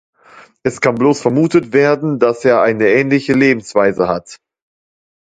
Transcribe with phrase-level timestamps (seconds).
[0.63, 4.37] Es kann bloß vermutet werden, dass er eine ähnliche Lebensweise hat.